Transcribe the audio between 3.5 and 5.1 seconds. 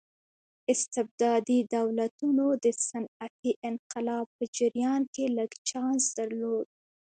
انقلاب په جریان